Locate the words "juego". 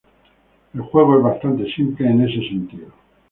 0.81-1.15